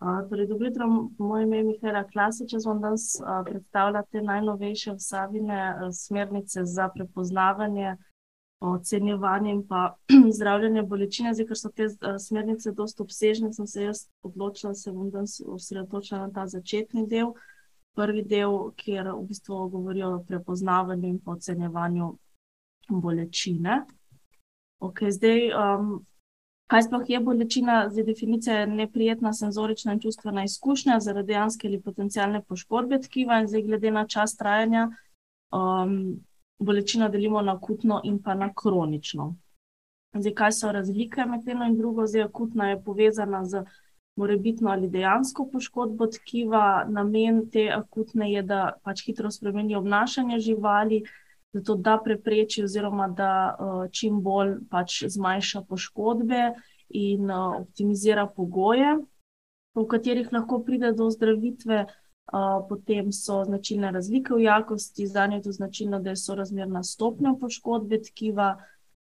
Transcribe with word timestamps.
Torej, 0.00 0.46
dobro 0.46 0.66
jutro, 0.66 1.08
moje 1.18 1.42
ime 1.42 1.56
je 1.56 1.64
Mihaela 1.64 2.04
Klasič. 2.04 2.52
Jaz 2.52 2.66
vam 2.66 2.80
danes 2.80 3.00
predstavljam 3.44 4.04
te 4.10 4.22
najnovejše 4.22 4.92
vsebine, 4.92 5.74
smernice 5.92 6.64
za 6.64 6.88
prepoznavanje, 6.88 7.96
ocenjevanje 8.60 9.50
in 9.52 9.66
pa 9.68 9.96
zdravljenje 10.36 10.82
bolečine. 10.82 11.34
Zdaj, 11.34 11.46
ker 11.46 11.58
so 11.58 11.68
te 11.68 11.88
smernice 12.18 12.72
dosti 12.72 13.02
obsežne, 13.02 13.52
sem 13.52 13.66
se 13.66 13.82
jaz 13.82 14.06
odločila, 14.22 14.74
se 14.74 14.92
bom 14.92 15.10
danes 15.10 15.36
osredotočila 15.46 16.20
na 16.20 16.32
ta 16.32 16.46
začetni 16.46 17.04
del. 17.06 17.34
Prvi 17.92 18.24
del, 18.24 18.56
kjer 18.80 19.12
v 19.12 19.26
bistvu 19.28 19.68
govorijo 19.68 20.14
o 20.14 20.24
prepoznavanju 20.24 21.08
in 21.08 21.18
pa 21.20 21.36
ocenjevanju 21.36 22.14
bolečine. 22.88 23.82
Okej, 24.80 25.12
zdaj, 25.12 25.50
Kaj 26.70 26.84
sploh 26.86 27.08
je 27.10 27.18
bolečina? 27.20 27.88
Zdaj, 27.90 28.04
definicija 28.04 28.60
je 28.60 28.66
neprijetna 28.66 29.32
senzorična 29.34 29.92
in 29.92 30.00
čustvena 30.00 30.44
izkušnja 30.44 31.00
zaradi 31.00 31.32
dejanske 31.32 31.68
ali 31.68 31.80
potencialne 31.82 32.42
poškodbe 32.42 33.00
tkiva 33.02 33.40
in 33.40 33.48
zdaj 33.50 33.62
glede 33.62 33.90
na 33.90 34.06
čas 34.06 34.36
trajanja, 34.36 34.84
bolečino 36.58 37.08
delimo 37.08 37.42
na 37.42 37.56
akutno 37.56 38.00
in 38.04 38.22
pa 38.22 38.34
na 38.34 38.52
kronično. 38.54 39.34
Zdaj, 40.14 40.34
kaj 40.34 40.52
so 40.52 40.72
razlike 40.72 41.26
med 41.26 41.48
eno 41.48 41.66
in 41.66 41.74
drugo? 41.78 42.06
Zdaj, 42.06 42.28
akutna 42.28 42.70
je 42.70 42.82
povezana 42.84 43.44
z 43.44 43.64
morebitno 44.16 44.70
ali 44.70 44.88
dejansko 44.88 45.48
poškodbo 45.52 46.06
tkiva. 46.06 46.84
Namen 46.88 47.48
te 47.50 47.66
akutne 47.74 48.30
je, 48.32 48.42
da 48.42 48.76
pač 48.82 49.02
hitro 49.06 49.30
spremeni 49.30 49.74
obnašanje 49.74 50.38
živali, 50.38 51.02
zato 51.52 51.74
da 51.74 51.98
prepreči 52.04 52.64
oziroma 52.64 53.08
da 53.08 53.30
čim 53.92 54.20
bolj 54.22 54.56
pač 54.70 55.02
zmanjša 55.06 55.64
poškodbe 55.68 56.52
in 56.90 57.30
optimizira 57.30 58.26
pogoje, 58.26 58.96
v 59.74 59.86
katerih 59.86 60.32
lahko 60.32 60.62
pride 60.64 60.92
do 60.92 61.06
ozdravitve. 61.10 61.86
Potem 62.68 63.08
so 63.10 63.40
značilne 63.44 63.90
razlike 63.90 64.34
v 64.34 64.44
jakosti, 64.44 65.06
zanje 65.06 65.40
je 65.40 65.42
to 65.42 65.52
značilno, 65.52 65.98
da 65.98 66.12
je 66.12 66.16
sorazmerna 66.16 66.82
stopnja 66.82 67.34
poškodbe 67.40 67.98
tkiva. 68.06 68.52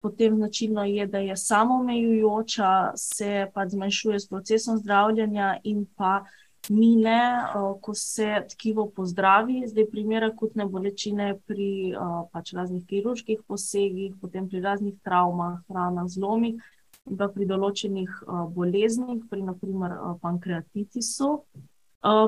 Potem 0.05 0.35
značilno 0.37 0.83
je, 0.85 1.07
da 1.07 1.17
je 1.17 1.37
samoomejujoča, 1.37 2.91
se 2.95 3.47
pač 3.53 3.73
zmanjšuje 3.73 4.19
s 4.19 4.29
procesom 4.29 4.77
zdravljenja 4.77 5.55
in 5.63 5.87
pa 5.97 6.27
mine, 6.69 7.19
ko 7.81 7.93
se 7.93 8.43
tkivo 8.49 8.87
pozdravi. 8.95 9.63
Zdaj, 9.67 9.85
primer 9.91 10.23
akutne 10.27 10.65
bolečine 10.65 11.35
pri 11.47 11.93
pač 12.31 12.53
raznih 12.53 12.85
kirurških 12.85 13.45
posegih, 13.47 14.15
potem 14.21 14.49
pri 14.49 14.61
raznih 14.65 14.97
travmah, 15.03 15.61
ranah, 15.69 16.07
zlomih 16.07 16.59
pa 17.17 17.29
pri 17.31 17.45
določenih 17.47 18.11
boleznih, 18.51 19.21
pri 19.29 19.41
na 19.47 19.53
primer 19.55 19.93
pankreatitisu. 20.19 21.29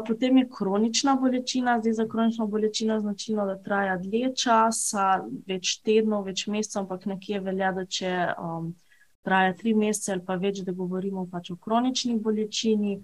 Potem 0.08 0.38
je 0.40 0.46
kronična 0.50 1.16
bolečina. 1.20 1.78
Zdaj, 1.80 1.94
za 1.94 2.06
kronično 2.08 2.48
bolečino 2.48 2.94
je 2.96 3.04
značilno, 3.04 3.46
da 3.46 3.58
traja 3.64 3.98
dlje 4.00 4.34
časa, 4.36 5.22
več 5.48 5.82
tednov, 5.84 6.26
več 6.32 6.48
mesecev, 6.48 6.86
ampak 6.86 7.06
nekje 7.12 7.40
velja, 7.44 7.74
da 7.76 7.86
če 7.86 8.14
traja 9.28 9.54
tri 9.60 9.76
mesece 9.76 10.16
ali 10.16 10.24
pa 10.26 10.40
več, 10.40 10.64
da 10.64 10.72
govorimo 10.72 11.28
pač 11.32 11.52
o 11.52 11.60
kronični 11.60 12.18
bolečini. 12.24 13.02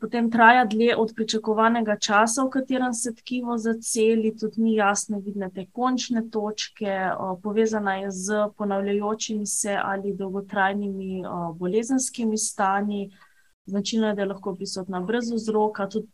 Potem 0.00 0.30
traja 0.30 0.64
dlje 0.64 0.96
od 0.96 1.12
pričakovanega 1.16 1.96
časa, 1.96 2.44
v 2.44 2.50
katerem 2.50 2.92
se 2.94 3.14
tkivo 3.14 3.56
zaceli, 3.58 4.34
tudi 4.36 4.62
ni 4.62 4.74
jasno 4.76 5.18
vidne 5.18 5.48
te 5.50 5.64
končne 5.72 6.22
točke, 6.30 6.98
povezana 7.42 7.96
je 7.96 8.10
s 8.10 8.42
ponavljajočimi 8.56 9.46
se 9.46 9.78
ali 9.82 10.14
dolgotrajnimi 10.14 11.22
bolezenskimi 11.56 12.36
stanji. 12.38 13.10
Značilno 13.68 14.06
je, 14.08 14.14
da 14.14 14.22
je 14.22 14.28
lahko 14.28 14.54
prisotna 14.56 15.00
brez 15.00 15.32
vzroka, 15.32 15.88
tudi 15.88 16.08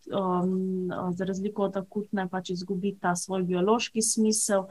za 1.15 1.25
razliko 1.25 1.69
od 1.69 1.77
akutne 1.77 2.29
pač 2.29 2.51
izgubi 2.51 2.97
ta 3.01 3.17
svoj 3.17 3.43
biološki 3.43 4.03
smisel. 4.03 4.65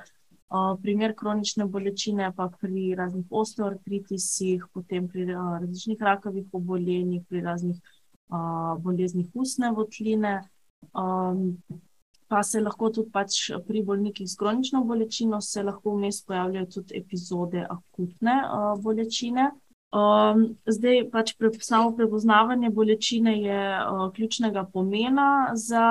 Primer 0.82 1.16
kronične 1.16 1.66
bolečine 1.66 2.32
pa 2.36 2.50
pri 2.62 2.96
raznih 2.96 3.26
osteoartritisih, 3.30 4.66
potem 4.74 5.08
pri 5.08 5.26
različnih 5.34 6.02
rakavih 6.02 6.46
obolenjih, 6.52 7.24
pri 7.30 7.42
raznih 7.42 7.80
boleznih 8.80 9.30
ustne 9.34 9.72
votline. 9.72 10.42
Pa 12.28 12.44
se 12.44 12.62
lahko 12.62 12.90
tudi 12.90 13.12
pač 13.14 13.52
pri 13.68 13.84
bolnikih 13.86 14.28
s 14.30 14.36
kronično 14.40 14.84
bolečino 14.90 15.42
se 15.42 15.64
lahko 15.64 15.94
vmes 15.98 16.24
pojavljajo 16.26 16.66
tudi 16.76 16.98
epizode 16.98 17.66
akutne 17.70 18.40
bolečine. 18.82 19.52
Zdaj 20.66 21.04
pač 21.14 21.36
samo 21.62 21.92
prepoznavanje 21.96 22.72
bolečine 22.74 23.36
je 23.38 23.60
ključnega 24.16 24.66
pomena 24.74 25.52
za 25.54 25.86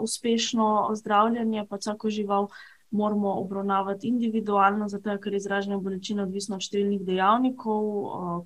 uspešno 0.00 0.90
zdravljenje, 0.96 1.66
pač 1.68 1.86
vsako 1.86 2.10
žival 2.10 2.48
moramo 2.90 3.34
obravnavati 3.42 4.08
individualno, 4.08 4.88
zato 4.88 5.18
ker 5.18 5.32
je 5.32 5.36
izražanje 5.36 5.76
bolečine 5.76 6.22
odvisno 6.22 6.56
od 6.56 6.64
številnih 6.64 7.04
dejavnikov, 7.04 7.88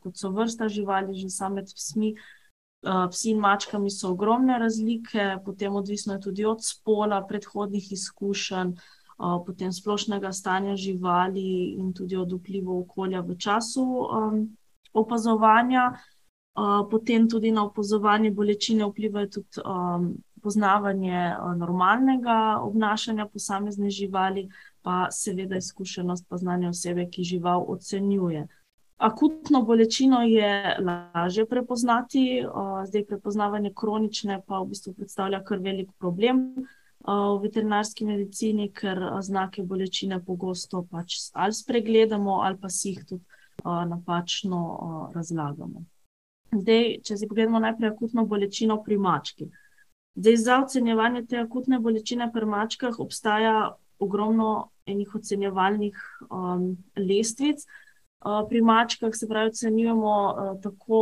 kot 0.02 0.18
so 0.18 0.32
vrsta 0.34 0.66
živali, 0.68 1.14
že 1.14 1.30
samo 1.30 1.60
med 1.60 1.70
psmi, 1.70 2.16
psi 2.82 3.30
in 3.30 3.38
mačkami 3.38 3.90
so 3.90 4.10
ogromne 4.10 4.58
razlike, 4.58 5.38
potem 5.44 5.74
odvisno 5.76 6.14
je 6.14 6.20
tudi 6.20 6.44
od 6.44 6.64
spola, 6.64 7.22
predhodnih 7.28 7.92
izkušenj, 7.92 8.74
potem 9.46 9.72
splošnega 9.72 10.32
stanja 10.32 10.76
živali 10.76 11.74
in 11.78 11.92
tudi 11.94 12.16
od 12.16 12.32
vplivov 12.32 12.80
okolja 12.80 13.20
v 13.20 13.36
času 13.38 13.86
opazovanja. 14.92 15.92
Potem 16.90 17.28
tudi 17.28 17.52
na 17.52 17.64
opazovanje 17.64 18.30
bolečine 18.30 18.84
vpliva 18.84 19.26
tudi 19.26 19.62
poznavanje 20.42 21.34
normalnega 21.56 22.58
obnašanja 22.60 23.28
posamezne 23.32 23.90
živali 23.90 24.48
pa 24.82 25.06
seveda 25.10 25.56
izkušenost 25.56 26.26
pa 26.28 26.36
znanje 26.36 26.68
osebe, 26.68 27.06
ki 27.10 27.24
žival 27.24 27.64
ocenjuje. 27.68 28.46
Akutno 29.02 29.62
bolečino 29.66 30.20
je 30.22 30.76
lažje 30.86 31.46
prepoznati, 31.50 32.44
zdaj 32.86 33.04
prepoznavanje 33.06 33.72
kronične 33.74 34.42
pa 34.46 34.60
v 34.62 34.68
bistvu 34.70 34.92
predstavlja 34.94 35.40
kar 35.42 35.58
velik 35.58 35.90
problem 35.98 36.44
v 37.02 37.38
veterinarski 37.42 38.06
medicini, 38.06 38.68
ker 38.70 39.00
znake 39.26 39.64
bolečine 39.66 40.20
pogosto 40.22 40.84
pač 40.90 41.18
ali 41.34 41.52
spregledamo 41.52 42.38
ali 42.46 42.58
pa 42.62 42.70
si 42.70 42.92
jih 42.92 43.02
tudi 43.08 43.24
napačno 43.64 44.62
razlagamo. 45.14 45.82
Zdaj, 46.52 46.88
če 47.02 47.16
si 47.16 47.26
pogledamo 47.28 47.58
najprej 47.58 47.90
akutno 47.90 48.26
bolečino 48.26 48.78
pri 48.86 48.98
mački. 49.02 49.50
Zdaj, 50.14 50.36
za 50.36 50.62
ocenjevanje 50.62 51.26
te 51.26 51.42
akutne 51.42 51.80
bolečine 51.80 52.30
pri 52.32 52.46
mačkah 52.46 52.98
obstaja 53.00 53.72
ogromno 53.98 54.70
enih 54.86 55.14
ocenjevalnih 55.14 55.96
lestvic. 56.96 57.66
Pri 58.22 58.60
mačkah, 58.62 59.10
se 59.14 59.28
pravi, 59.28 59.50
ocenjujemo 59.50 60.14
tako 60.62 61.00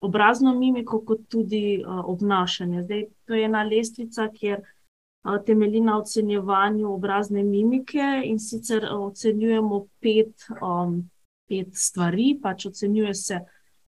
obrazno 0.00 0.54
mimiko 0.54 1.00
kot 1.04 1.26
tudi 1.28 1.82
obnašanje. 1.86 2.82
Zdaj, 2.82 3.02
to 3.26 3.34
je 3.34 3.44
ena 3.44 3.62
lestvica, 3.62 4.28
kjer 4.32 4.62
temelji 5.46 5.80
na 5.80 5.98
ocenjevanju 5.98 6.92
obrazne 6.94 7.42
mimike, 7.44 8.22
in 8.24 8.38
sicer 8.38 8.86
ocenjujemo 8.92 9.86
pet, 10.00 10.46
pet 11.48 11.74
stvari, 11.76 12.38
pač 12.42 12.66
ocenjuje 12.66 13.14
se 13.14 13.40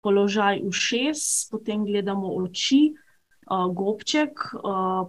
položaj 0.03 0.59
ušes, 0.67 1.47
potem 1.51 1.85
gledamo 1.85 2.33
oči, 2.35 2.93
gobček, 3.71 4.43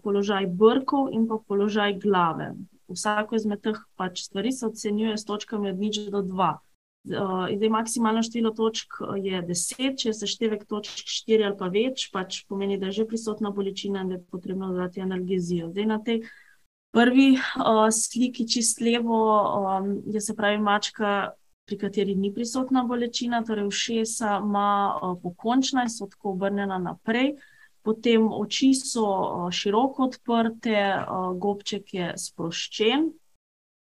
položaj 0.02 0.46
brkov 0.46 1.10
in 1.10 1.26
pa 1.26 1.40
položaj 1.48 1.98
glave. 1.98 2.52
Vsako 2.86 3.34
izmed 3.34 3.62
teh 3.64 3.78
pač 3.96 4.22
stvari 4.28 4.52
se 4.52 4.66
ocenjuje 4.66 5.18
s 5.18 5.24
točkami 5.26 5.70
od 5.70 5.78
nič 5.82 5.98
do 6.14 6.22
dva. 6.22 6.60
In 7.04 7.58
zdaj 7.58 7.68
maksimalno 7.68 8.22
število 8.24 8.50
točk 8.56 8.98
je 9.20 9.42
deset, 9.44 9.98
če 10.00 10.08
je 10.08 10.14
seštevek 10.14 10.64
točk 10.64 11.04
štiri 11.04 11.44
ali 11.44 11.56
pa 11.58 11.68
več, 11.68 12.08
pač 12.12 12.44
pomeni, 12.48 12.78
da 12.80 12.88
je 12.88 13.00
že 13.00 13.06
prisotna 13.10 13.50
bolečina 13.52 14.00
in 14.00 14.08
da 14.08 14.18
je 14.18 14.24
potrebno 14.30 14.72
dati 14.72 15.04
analgezijo. 15.04 15.68
Zdaj 15.70 15.86
na 15.86 15.98
tej 16.00 16.22
prvi 16.94 17.34
sliki 17.92 18.46
čisto 18.48 18.84
levo 18.84 19.18
je, 20.06 20.20
se 20.20 20.36
pravi, 20.36 20.58
mačka, 20.58 21.34
pri 21.64 21.78
kateri 21.78 22.14
ni 22.14 22.32
prisotna 22.32 22.84
bolečina, 22.84 23.42
torej 23.44 23.66
ušesa 23.66 24.38
ima 24.44 25.16
pokončna 25.22 25.84
in 25.84 25.92
so 25.92 26.06
tako 26.06 26.36
obrnjena 26.36 26.78
naprej. 26.78 27.34
Potem 27.84 28.30
oči 28.32 28.72
so 28.72 29.50
široko 29.52 30.08
odprte, 30.08 31.04
gobček 31.36 31.94
je 31.94 32.12
sproščen, 32.16 33.10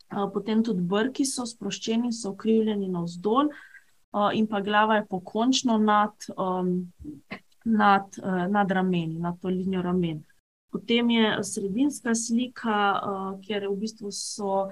potem 0.09 0.63
tudi 0.65 0.83
brki 0.83 1.25
so 1.25 1.47
sproščeni, 1.47 2.13
so 2.13 2.35
ukrivljeni 2.35 2.89
navzdol, 2.89 3.51
in 4.33 4.47
pa 4.47 4.61
glava 4.65 5.01
je 5.01 5.07
pokončno 5.11 5.79
nad 5.79 6.29
nad, 7.67 8.03
nad 8.49 8.71
rameni, 8.71 9.19
nad 9.19 9.41
to 9.41 9.49
linijo 9.49 9.83
ramen. 9.83 10.25
Potem 10.71 11.11
je 11.11 11.43
sredinska 11.43 12.15
slika, 12.15 13.01
kjer 13.43 13.69
v 13.69 13.77
bistvu 13.81 14.11
so 14.13 14.69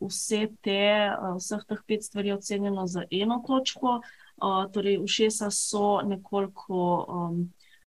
vse 0.00 0.40
te, 0.62 1.12
vseh 1.36 1.62
teh 1.68 1.82
pet 1.86 2.04
stvari 2.04 2.32
ocenjeno 2.32 2.86
z 2.86 3.06
eno 3.10 3.42
točko. 3.46 4.00
Torej 4.72 4.98
ušesa 5.02 5.50
so 5.50 6.00
nekoliko 6.02 6.80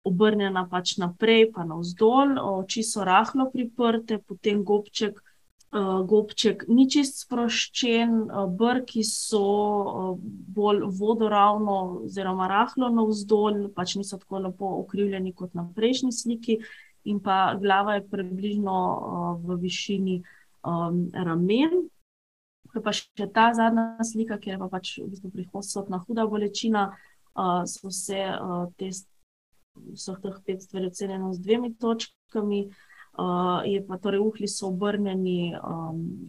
obrnjena 0.06 0.68
pač 0.70 0.98
naprej, 0.98 1.52
pa 1.54 1.64
navzdol, 1.66 2.36
oči 2.60 2.84
so 2.84 3.06
rahlo 3.08 3.50
priprte, 3.54 4.20
potem 4.20 4.64
gobček. 4.64 5.22
Gobček 5.76 6.64
ni 6.72 6.86
čist 6.88 7.18
sproščen, 7.26 8.30
brki 8.56 9.04
so 9.04 10.16
bolj 10.56 10.86
vodoravno, 10.96 12.06
oziroma 12.06 12.48
rahlo 12.48 12.88
navzdol, 12.96 13.66
pač 13.76 13.98
niso 14.00 14.20
tako 14.22 14.40
lepo 14.46 14.70
ukrivljeni 14.86 15.34
kot 15.36 15.52
na 15.58 15.66
prejšnji 15.76 16.14
sliki, 16.16 16.60
in 17.04 17.20
pa 17.20 17.58
glava 17.60 17.98
je 17.98 18.06
približno 18.08 18.78
v 19.44 19.60
višini 19.66 20.22
ramen. 20.64 21.84
Ko 22.72 22.82
pa 22.84 22.96
še 22.96 23.28
ta 23.36 23.52
zadnja 23.56 24.04
slika, 24.04 24.40
kjer 24.40 24.56
je 24.56 24.62
pa 24.64 24.72
pač 24.72 24.96
v 25.04 25.10
bistvu 25.12 25.34
prisotna 25.36 26.00
huda 26.08 26.26
bolečina, 26.28 26.88
so 27.68 27.92
vse 27.92 28.24
te, 28.80 28.90
vseh 29.92 30.20
teh 30.24 30.42
pet 30.48 30.64
stvari 30.64 30.88
ocenjeno 30.88 31.34
z 31.36 31.44
dvema 31.44 31.76
točkami. 31.80 32.70
Je 33.66 33.88
pa 33.88 33.98
torej 33.98 34.20
uhlji 34.20 34.48
so 34.48 34.68
obrnjeni, 34.68 35.56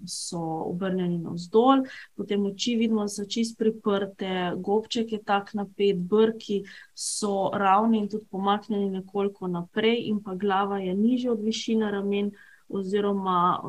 so 0.07 0.41
obrnjeni 0.71 1.19
navzdol, 1.19 1.85
potem 2.17 2.47
oči 2.47 2.77
vidimo, 2.77 3.09
so 3.09 3.25
čisto 3.25 3.59
priprte, 3.59 4.53
gobček 4.57 5.13
je 5.13 5.23
tako 5.23 5.63
napet, 5.63 5.99
brki 5.99 6.63
so 6.95 7.51
ravni 7.55 7.99
in 7.99 8.09
tudi 8.09 8.27
pomaknjeni 8.31 8.91
nekoliko 8.91 9.49
naprej 9.49 10.07
in 10.09 10.23
pa 10.23 10.35
glava 10.35 10.79
je 10.79 10.95
nižja 10.95 11.33
od 11.33 11.43
višine 11.43 11.91
ramen 11.91 12.31
oziroma, 12.69 13.61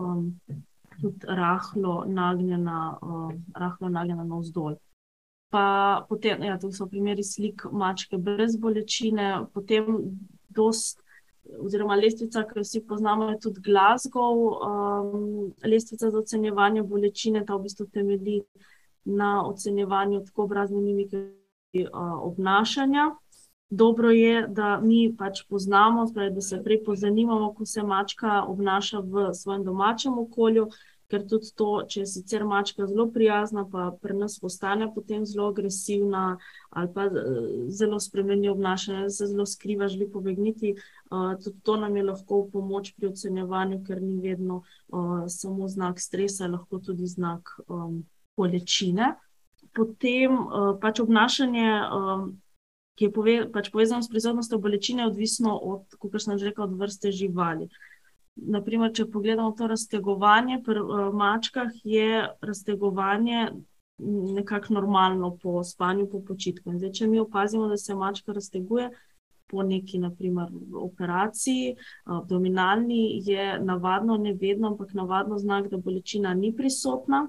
tudi 1.01 1.25
rahlo 1.27 2.03
nagnjena, 2.07 2.97
rahlo 3.53 3.89
nagnjena 3.89 4.23
navzdol. 4.23 4.77
Pa 5.49 6.05
potem, 6.09 6.43
ja, 6.43 6.57
to 6.59 6.71
so 6.71 6.89
primeri 6.91 7.23
slik 7.23 7.63
mačke 7.71 8.17
brez 8.17 8.57
bolečine, 8.59 9.45
potem 9.53 10.01
dosti 10.49 11.06
oziroma 11.59 11.95
lestvica, 11.95 12.44
ki 12.44 12.59
jo 12.59 12.63
vsi 12.63 12.81
poznamo, 12.88 13.29
je 13.31 13.39
tudi 13.39 13.61
Glasgow, 13.61 14.41
lestvica 15.65 16.09
za 16.09 16.19
ocenjevanje 16.19 16.83
bolečine, 16.83 17.45
ta 17.45 17.55
v 17.55 17.67
bistvu 17.67 17.88
temelji 17.94 18.41
na 19.05 19.47
ocenjevanju 19.47 20.25
tako 20.25 20.44
obrazne 20.44 20.81
mimike, 20.81 21.23
obnašanja. 22.21 23.15
Dobro 23.69 24.11
je, 24.11 24.47
da 24.47 24.79
mi 24.79 25.15
pač 25.17 25.44
poznamo, 25.49 26.07
se 26.07 26.13
pravi, 26.13 26.31
da 26.35 26.41
se 26.41 26.61
prej 26.63 26.83
pozanimamo, 26.83 27.51
kako 27.51 27.65
se 27.65 27.83
mačka 27.83 28.44
obnaša 28.47 28.99
v 28.99 29.33
svojem 29.33 29.63
domačem 29.63 30.19
okolju, 30.19 30.69
ker 31.07 31.24
tudi 31.27 31.51
to, 31.56 31.69
če 31.88 32.01
je 32.01 32.09
sicer 32.12 32.44
mačka 32.48 32.86
zelo 32.88 33.07
prijazna 33.12 33.63
pa 33.71 33.89
pri 34.01 34.18
nas 34.19 34.38
postane 34.39 34.89
potem 34.94 35.25
zelo 35.25 35.48
agresivna 35.54 36.24
ali 36.69 36.92
pa, 36.94 37.07
zelo 37.71 38.00
spremeni 38.00 38.50
obnašanje, 38.50 39.09
se 39.09 39.27
zelo 39.31 39.45
skriva, 39.45 39.88
želi 39.88 40.09
pobegniti, 40.12 40.75
tudi 41.44 41.62
to 41.63 41.77
nam 41.77 41.95
je 41.98 42.04
lahko 42.04 42.42
v 42.42 42.51
pomoč 42.51 42.92
pri 42.98 43.07
ocenjevanju, 43.07 43.80
ker 43.88 44.01
ni 44.04 44.19
vedno, 44.21 44.62
samo 45.31 45.68
znak 45.68 46.00
stresa, 46.00 46.51
lahko 46.51 46.80
tudi 46.83 47.07
znak, 47.07 47.56
bolečine. 48.38 49.15
Potem, 49.74 50.38
pač 50.81 51.00
obnašanje, 51.00 51.69
ki 52.98 53.09
je 53.09 53.38
pač 53.54 53.71
povezano 53.74 54.04
s 54.04 54.12
prisotnostjo 54.12 54.59
bolečine, 54.62 55.06
je 55.06 55.12
odvisno 55.13 55.56
od, 55.57 55.98
kakor 56.01 56.21
sem 56.21 56.38
že 56.38 56.51
rekla, 56.51 56.65
od 56.65 56.77
vrste 56.77 57.12
živali. 57.12 57.69
Na 58.37 58.61
primer, 58.61 58.91
če 58.93 59.07
pogledamo 59.09 59.51
to 59.57 59.67
raztegovanje, 59.67 60.61
pri, 60.65 60.81
mačkah 61.13 61.73
je 61.83 62.27
raztegovanje 62.41 63.47
nekako 64.37 64.73
normalno 64.73 65.37
po 65.41 65.63
spanju, 65.63 66.05
po 66.11 66.21
počitku. 66.21 66.75
Zdaj 66.77 66.91
če 66.91 67.07
mi 67.07 67.19
opazimo, 67.19 67.67
da 67.67 67.77
se 67.77 67.95
mačka 67.95 68.33
razteguje 68.33 68.91
po 69.47 69.63
neki, 69.63 69.97
na 69.99 70.11
primer 70.11 70.51
operaciji, 70.75 71.75
abdominalni, 72.05 73.21
je 73.25 73.59
navadno, 73.63 74.17
ne 74.17 74.33
vedno, 74.33 74.67
ampak 74.67 74.93
navadno 74.93 75.37
znak, 75.39 75.69
da 75.71 75.77
bolečina 75.77 76.33
ni 76.33 76.51
prisotna. 76.55 77.27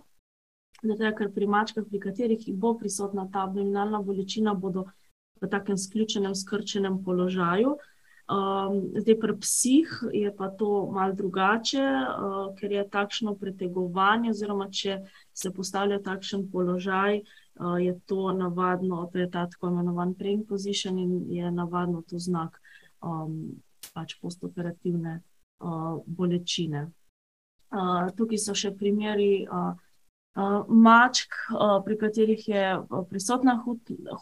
Tega, 0.82 1.12
ker 1.14 1.30
pri 1.34 1.46
mačkah, 1.46 1.86
pri 1.88 2.00
katerih 2.02 2.42
bo 2.54 2.74
prisotna 2.78 3.28
ta 3.32 3.46
abdominalna 3.46 4.02
bolečina, 4.02 4.54
bodo 4.54 4.84
v 5.40 5.48
takem 5.50 5.78
sključenem, 5.78 6.34
skrčenem 6.34 7.00
položaju. 7.04 7.76
Zdaj 8.28 9.16
pri 9.20 9.34
psih 9.40 9.88
je 10.12 10.36
pa 10.36 10.48
to 10.48 10.90
malo 10.92 11.14
drugače, 11.16 11.84
ker 12.60 12.72
je 12.72 12.88
takšno 12.88 13.34
pretegovanje, 13.40 14.30
oziroma 14.30 14.68
če 14.70 14.98
se 15.32 15.52
postavlja 15.52 16.02
takšen 16.04 16.50
položaj, 16.52 17.22
je 17.80 17.94
to 18.06 18.32
navadno, 18.32 19.08
to 19.12 19.18
je 19.18 19.30
ta 19.30 19.46
tako 19.46 19.72
imenovani 19.72 20.14
praying 20.14 20.46
position 20.48 20.98
in 20.98 21.24
je 21.32 21.50
navadno 21.50 22.02
to 22.02 22.18
znak, 22.18 22.60
pač 23.94 24.18
postoperativne, 24.20 25.20
bolečine. 26.06 26.90
tukaj 28.16 28.38
so 28.38 28.54
še 28.54 28.70
primeri, 28.76 29.46
mačk, 30.68 31.34
pri 31.84 31.98
katerih 31.98 32.48
je 32.48 32.64
prisotna 33.10 33.56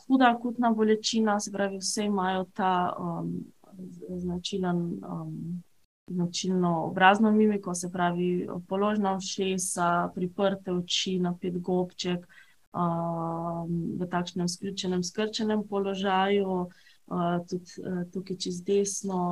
huda 0.07 0.31
akutna 0.31 0.71
bolečina, 0.71 1.41
se 1.41 1.53
pravi, 1.53 1.79
vse 1.79 2.07
imajo 2.07 2.47
ta, 2.55 2.97
značilen, 4.09 5.01
značilno 6.07 6.85
obrazno 6.85 7.33
mimiko, 7.33 7.75
se 7.75 7.91
pravi, 7.93 8.49
položna 8.69 9.17
ušesa, 9.17 10.11
priprte 10.15 10.73
oči, 10.73 11.19
napet 11.19 11.59
gobček, 11.59 12.27
v 13.99 14.07
takšnem 14.11 14.49
sključenem, 14.49 15.03
skrčenem 15.03 15.65
položaju, 15.69 16.67
tudi, 17.49 17.71
tukaj 18.13 18.37
čisto 18.37 18.65
desno, 18.67 19.23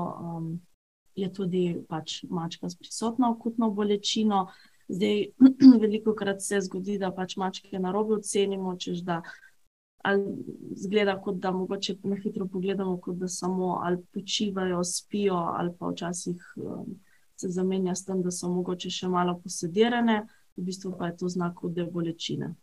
je 1.15 1.33
tudi 1.33 1.65
pač 1.89 2.23
mačka 2.31 2.69
s 2.69 2.77
prisotno 2.77 3.35
akutno 3.37 3.71
bolečino. 3.71 4.49
Zdaj, 4.89 5.27
velikokrat 5.85 6.43
se 6.43 6.61
zgodi, 6.61 6.99
da 6.99 7.13
pač 7.13 7.37
mačke 7.37 7.79
narobe 7.79 8.19
ocenimo, 8.19 8.77
češ 8.77 9.05
da 9.05 9.15
ali 9.15 9.33
izgleda, 10.77 11.17
kot 11.21 11.37
da 11.41 11.51
mogoče 11.51 11.97
na 12.03 12.17
hitro 12.17 12.47
pogledamo, 12.47 12.99
kot 13.01 13.17
da 13.17 13.29
samo 13.29 13.79
ali 13.83 14.03
počivajo, 14.13 14.85
spijo, 14.85 15.35
ali 15.35 15.73
pa 15.79 15.89
včasih, 15.89 16.43
se 17.41 17.49
zamenja 17.49 17.95
s 17.95 18.05
tem, 18.05 18.23
da 18.23 18.31
so 18.31 18.49
mogoče 18.53 18.91
še 18.91 19.09
malo 19.09 19.39
posedirane, 19.43 20.21
v 20.57 20.67
bistvu 20.69 20.95
pa 20.99 21.11
je 21.11 21.17
to 21.23 21.29
znak 21.29 21.59
hude 21.63 21.87
bolečine. 21.91 22.55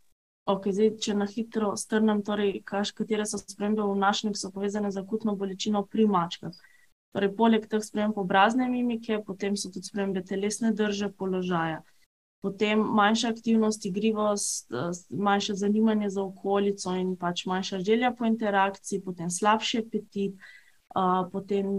Okej, 0.49 0.73
zdaj 0.73 0.91
če 1.05 1.15
na 1.15 1.27
hitro 1.29 1.75
strnem, 1.77 2.23
torej 2.25 2.61
katere 2.97 3.25
so 3.29 3.38
spremembe 3.38 3.83
v 3.86 3.98
ki 4.33 4.39
so 4.39 4.50
povezane 4.51 4.91
z 4.91 5.01
akutno 5.01 5.36
bolečino 5.36 5.83
pri 5.86 6.07
mačkah. 6.07 6.55
Torej 7.13 7.33
poleg 7.36 7.67
teh 7.67 7.83
sprememb 7.83 8.17
obrazne 8.17 8.69
mimike, 8.71 9.19
potem 9.27 9.57
so 9.57 9.69
tudi 9.69 9.86
spremembe 9.86 10.24
telesne 10.24 10.71
drže, 10.74 11.12
položaja. 11.12 11.83
Potem 12.41 12.79
manjša 12.79 13.29
aktivnost, 13.29 13.86
igrivost, 13.86 14.71
manjše 15.10 15.53
zanimanje 15.53 16.10
za 16.10 16.24
okolico 16.24 16.95
in 16.98 17.13
pač 17.15 17.45
manjša 17.45 17.79
želja 17.86 18.10
po 18.17 18.25
interakciji, 18.25 19.03
potem 19.05 19.29
slabši 19.29 19.83
apetit, 19.83 20.33
potem, 21.31 21.69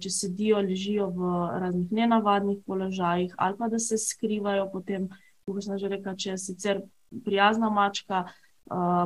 če 0.00 0.10
sedijo, 0.12 0.60
ležijo 0.60 1.08
v 1.16 1.30
raznih 1.62 1.92
nenavadnih 1.92 2.60
položajih 2.66 3.34
ali 3.38 3.56
pa 3.58 3.68
da 3.68 3.78
se 3.78 3.98
skrivajo, 3.98 4.68
potem, 4.72 5.08
kakor 5.46 5.64
sem 5.64 5.78
že 5.78 5.88
rekla, 5.88 6.14
če 6.14 6.30
je 6.30 6.38
sicer 6.38 6.82
prijazna 7.24 7.70
mačka, 7.70 8.26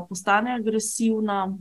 postane 0.08 0.58
agresivna, 0.58 1.56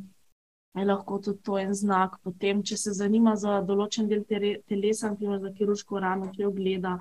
je 0.76 0.86
lahko 0.86 1.20
tudi 1.20 1.42
to 1.46 1.58
en 1.62 1.74
znak. 1.74 2.18
Potem 2.24 2.64
če 2.64 2.78
se 2.78 2.92
zanima 2.98 3.36
za 3.38 3.62
določen 3.62 4.10
del 4.10 4.26
telesa, 4.26 5.12
na 5.12 5.16
primer 5.16 5.40
za 5.40 5.54
kirurško 5.54 6.02
rano, 6.02 6.32
ki 6.34 6.42
jo 6.42 6.52
gleda, 6.52 6.98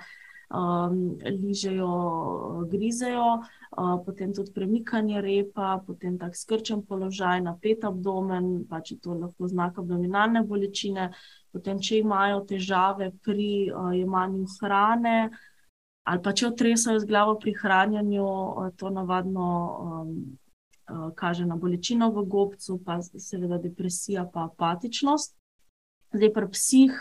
ližejo, 1.42 2.66
grizejo, 2.70 3.42
potem 4.04 4.34
tudi 4.34 4.52
premikanje 4.52 5.20
repa, 5.20 5.80
potem 5.86 6.18
tak 6.18 6.36
skrčen 6.36 6.82
položaj, 6.84 7.40
napet 7.40 7.84
abdomen, 7.84 8.64
pač 8.68 8.92
je 8.92 8.98
to 9.00 9.14
lahko 9.14 9.48
znak 9.48 9.78
abdominalne 9.78 10.44
bolečine. 10.44 11.12
Potem 11.52 11.80
če 11.80 11.98
imajo 12.00 12.44
težave 12.48 13.12
pri, 13.24 13.72
jemanju 13.96 14.46
hrane 14.60 15.30
ali 16.02 16.18
pa 16.22 16.32
če 16.34 16.48
otresajo 16.48 16.98
z 16.98 17.06
glavo 17.06 17.36
pri 17.38 17.52
hranjenju, 17.54 18.26
to 18.76 18.90
navadno, 18.90 19.46
kaže 21.14 21.46
na 21.46 21.56
bolečino 21.56 22.10
v 22.10 22.24
gobcu 22.26 22.80
pa 22.84 22.98
seveda 23.02 23.58
depresija 23.62 24.26
pa 24.26 24.48
apatičnost. 24.50 25.36
Zdaj 26.12 26.32
pri 26.32 26.48
psih, 26.52 26.96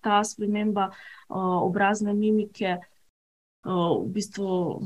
ta 0.00 0.24
sprememba, 0.24 0.90
obrazne 1.28 2.14
mimike, 2.16 2.78
v 3.66 4.06
bistvu 4.14 4.80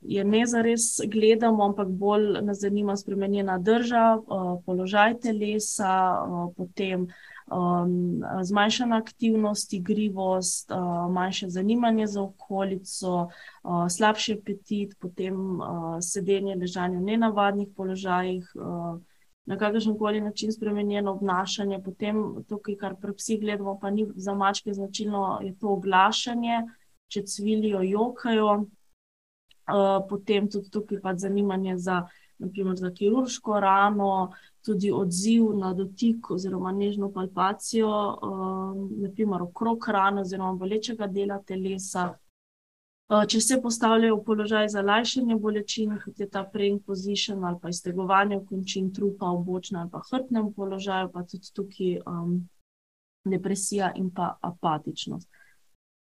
je 0.00 0.24
ne 0.24 0.46
zares 0.46 1.00
gledamo, 1.06 1.64
ampak 1.64 1.88
bolj 1.88 2.40
nas 2.42 2.58
zanima 2.60 2.96
spremenjena 2.96 3.58
drža, 3.58 4.18
položaj 4.66 5.18
telesa, 5.20 6.24
potem, 6.56 7.08
zmanjšana 8.42 8.96
aktivnost, 8.96 9.72
igrivost, 9.72 10.72
manjše 11.10 11.48
zanimanje 11.48 12.06
za 12.06 12.22
okolico, 12.22 13.28
slabši 13.90 14.38
apetit, 14.40 14.96
potem, 15.00 15.60
sedenje, 16.00 16.56
ležanje 16.56 16.98
v 16.98 17.10
nenavadnih 17.12 17.68
položajih, 17.76 18.48
na 19.46 19.58
kakršen 19.58 19.98
koli 19.98 20.20
način 20.20 20.52
spremenjeno 20.52 21.12
obnašanje. 21.12 21.82
Potem 21.84 22.44
tukaj, 22.48 22.76
kar 22.76 22.96
pri 23.00 23.14
psih 23.16 23.40
gledamo, 23.40 23.78
pa 23.80 23.90
ni 23.90 24.06
za 24.14 24.34
mačke 24.34 24.72
značilno, 24.72 25.38
je 25.42 25.54
to 25.58 25.68
oglašanje, 25.68 26.62
če 27.08 27.22
cvilijo, 27.26 27.82
jokajo. 27.82 28.64
Uh, 29.64 30.02
potem 30.08 30.48
tudi 30.50 30.68
tukaj 30.70 31.00
pa 31.00 31.14
zanimanje 31.16 31.78
za, 31.78 32.02
naprimer, 32.38 32.76
za 32.76 32.90
kirurško 32.90 33.60
rano, 33.60 34.32
tudi 34.64 34.90
odziv 34.92 35.54
na 35.56 35.72
dotik 35.74 36.30
oziroma 36.30 36.72
nežno 36.72 37.08
palpacijo, 37.12 37.88
uh, 37.88 38.74
naprimer 39.06 39.42
okrog 39.42 39.88
rane 39.88 40.20
oziroma 40.20 40.52
bolečega 40.52 41.06
dela 41.06 41.40
telesa. 41.46 42.10
Eh, 43.12 43.26
če 43.28 43.40
se 43.44 43.56
postavljajo 43.60 44.16
v 44.16 44.24
položaj 44.24 44.68
za 44.72 44.80
lajšanje 44.80 45.36
bolečin, 45.36 45.90
kot 46.00 46.20
je 46.20 46.28
ta 46.32 46.40
prejn 46.52 46.78
position 46.86 47.44
ali 47.44 47.58
pa 47.60 47.68
iztegovanje 47.68 48.38
končin 48.48 48.88
trupa 48.96 49.28
v 49.34 49.42
bočnem 49.44 49.82
ali 49.82 49.90
pa 49.92 50.00
hrbtnem 50.08 50.52
položaju, 50.56 51.10
pa 51.12 51.24
tudi 51.28 51.52
tukaj 51.52 51.98
um, 52.08 52.38
depresija 53.28 53.92
in 54.00 54.08
pa 54.10 54.30
apatičnost. 54.40 55.28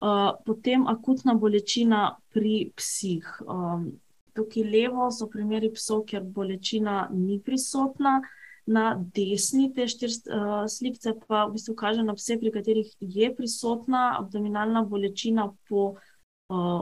Uh, 0.03 0.35
potem 0.45 0.85
akutna 0.87 1.35
bolečina 1.35 2.19
pri 2.35 2.73
psih. 2.77 3.25
Um, 3.47 3.89
tukaj 4.37 4.69
levo 4.69 5.09
so 5.11 5.31
primeri 5.33 5.73
psov, 5.73 6.05
kjer 6.13 6.29
bolečina 6.29 7.09
ni 7.13 7.41
prisotna, 7.41 8.21
na 8.67 8.95
desni 9.17 9.73
te 9.75 9.89
štiri 9.89 10.13
uh, 10.29 10.67
slike 10.69 11.17
pa 11.27 11.47
v 11.47 11.57
bistvu 11.57 11.75
kaže 11.75 12.05
na 12.05 12.15
pse, 12.15 12.37
pri 12.39 12.53
katerih 12.53 12.93
je 13.01 13.35
prisotna 13.35 14.11
abdominalna 14.21 14.85
bolečina 14.85 15.49
po 15.69 15.95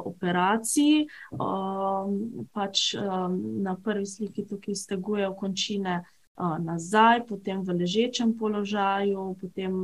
operaciji. 0.05 1.07
Pač 2.53 2.95
na 3.67 3.77
prvi 3.85 4.07
sliki 4.07 4.47
tukaj 4.47 4.75
stegujejo 4.75 5.35
končine 5.39 6.01
nazaj, 6.41 7.27
potem 7.29 7.63
v 7.63 7.77
ležečem 7.85 8.33
položaju, 8.39 9.37
potem 9.41 9.75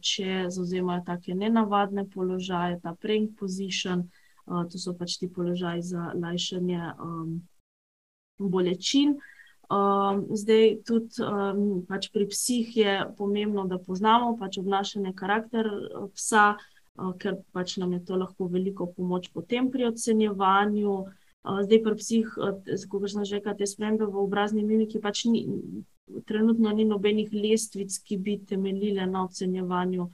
če 0.00 0.46
zauzemajo 0.54 1.02
take 1.06 1.34
nenavadne 1.34 2.06
položaje, 2.06 2.78
ta 2.82 2.94
prank 2.94 3.34
position, 3.38 4.06
to 4.46 4.78
so 4.78 4.94
pač 4.94 5.18
ti 5.18 5.28
položaji 5.28 5.82
za 5.82 6.12
lajšanje 6.14 6.94
bolečin. 8.38 9.18
Um, 9.66 10.30
zdaj, 10.30 10.86
tudi 10.86 11.18
um, 11.26 11.82
pač 11.88 12.06
pri 12.14 12.28
psih 12.30 12.70
je 12.76 12.92
pomembno, 13.18 13.64
da 13.66 13.80
poznamo 13.82 14.36
pač 14.38 14.60
obnašanje 14.62 15.10
karakter 15.18 15.66
psa, 16.14 16.54
uh, 16.54 16.75
ker 17.18 17.38
pač 17.52 17.76
nam 17.82 17.92
je 17.92 18.00
to 18.04 18.16
lahko 18.16 18.48
veliko 18.48 18.86
pomoč 18.96 19.30
potem 19.34 19.70
pri 19.70 19.90
ocenjevanju. 19.92 20.96
Zdaj, 21.46 21.78
pri 21.82 21.94
psih, 21.94 22.30
kot 22.90 23.04
sem 23.10 23.24
že 23.24 23.38
rekel, 23.38 23.54
te 23.54 23.66
spremembe 23.70 24.08
v 24.10 24.18
obrazni 24.18 24.64
mimiki, 24.66 24.98
pač 24.98 25.24
ni, 25.30 25.44
trenutno 26.26 26.72
ni 26.74 26.84
nobenih 26.84 27.30
lestvic, 27.30 27.94
ki 28.02 28.18
bi 28.18 28.34
temeljile 28.42 29.06
na 29.06 29.22
ocenjevanju 29.28 30.08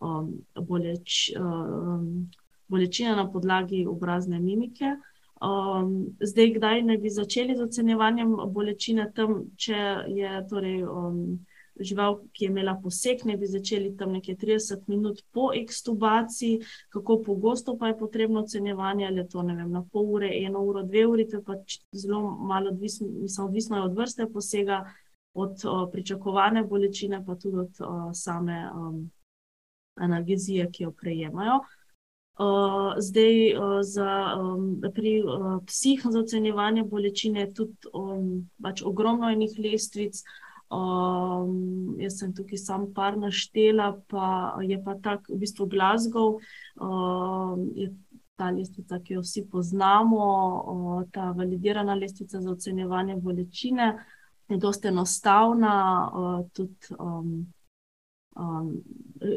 um, 0.00 0.30
boleč, 0.56 1.28
um, 1.36 2.30
bolečine 2.68 3.12
na 3.16 3.28
podlagi 3.28 3.84
obrazne 3.86 4.40
mimike. 4.40 4.96
Um, 5.44 6.16
zdaj, 6.24 6.54
kdaj 6.56 6.82
naj 6.88 6.98
bi 7.04 7.12
začeli 7.12 7.56
z 7.56 7.68
ocenjevanjem 7.68 8.32
bolečine 8.48 9.10
tam, 9.14 9.44
če 9.60 9.84
je 10.08 10.32
torej. 10.48 10.82
Um, 10.88 11.44
žival, 11.80 12.18
ki 12.32 12.44
je 12.44 12.50
imela 12.50 12.74
poseg, 12.82 13.24
ne 13.24 13.36
bi 13.36 13.46
začeli 13.46 13.96
tam 13.96 14.12
nekje 14.16 14.36
30 14.36 14.86
minut 14.86 15.22
po 15.32 15.50
ekstubaciji, 15.54 16.60
kako 16.94 17.22
pogosto 17.26 17.76
pa 17.78 17.88
je 17.88 17.98
potrebno 17.98 18.40
ocenjevanje, 18.40 19.06
ali 19.06 19.22
je 19.22 19.28
to 19.28 19.42
vem, 19.42 19.70
na 19.70 19.84
pol 19.92 20.14
ure, 20.18 20.30
eno 20.44 20.62
uro, 20.64 20.82
dve 20.82 21.06
uri, 21.06 21.28
to 21.28 21.40
je 21.40 21.44
pač 21.44 21.78
zelo 21.92 22.20
malo 22.36 22.70
odvisno, 22.70 23.08
mislim, 23.08 23.46
odvisno 23.46 23.76
je 23.76 23.82
od 23.82 23.96
vrste 23.96 24.26
posega, 24.32 24.84
od 25.34 25.64
o, 25.64 25.86
pričakovane 25.92 26.64
bolečine, 26.64 27.24
pa 27.26 27.34
tudi 27.34 27.56
od 27.56 27.80
o, 27.80 28.14
same 28.14 28.70
um, 28.74 29.10
analgezije, 29.94 30.70
ki 30.72 30.82
jo 30.82 30.92
prejemajo. 30.92 31.60
Uh, 32.38 32.94
zdaj, 32.98 33.56
uh, 33.56 33.62
za, 33.82 34.34
um, 34.38 34.80
pri 34.94 35.22
uh, 35.22 35.62
psih 35.66 36.02
za 36.10 36.20
ocenjevanje 36.20 36.84
bolečine 36.84 37.40
je 37.40 37.54
tudi 37.54 37.90
um, 37.92 38.50
pač 38.62 38.82
ogromno 38.86 39.30
enih 39.30 39.56
lestvic, 39.58 40.22
Um, 40.70 41.96
jaz 41.96 42.18
sem 42.20 42.32
tukaj 42.36 42.58
sam 42.60 42.90
par 42.92 43.16
naštela, 43.16 44.02
pa 44.08 44.58
je 44.60 44.76
pa 44.84 44.98
tako 45.00 45.32
v 45.32 45.38
bistvu 45.40 45.66
Glasgow, 45.66 46.34
um, 46.76 47.62
je 47.72 47.88
ta 48.36 48.50
lestvica, 48.52 48.98
ki 49.00 49.14
jo 49.16 49.22
vsi 49.24 49.46
poznamo, 49.48 50.26
uh, 50.72 50.98
ta 51.12 51.30
validirana 51.32 51.94
lestvica 51.96 52.40
za 52.40 52.50
ocenjevanje 52.50 53.16
bolečine, 53.16 53.94
je 54.48 54.58
dosta 54.60 54.88
enostavna, 54.88 55.78
uh, 56.12 56.44
tudi 56.52 56.92
um, 56.98 57.46
um, 58.36 58.68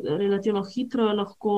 relativno 0.04 0.66
hitro 0.68 1.08
jo 1.08 1.16
lahko 1.16 1.56